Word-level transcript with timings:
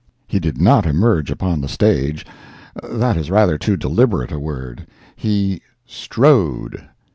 He 0.27 0.39
did 0.39 0.59
not 0.59 0.87
emerge 0.87 1.29
upon 1.29 1.61
the 1.61 1.67
stage—that 1.67 3.15
is 3.17 3.29
rather 3.29 3.59
too 3.59 3.77
deliberate 3.77 4.31
a 4.31 4.39
word—he 4.39 5.61
strode. 5.85 6.87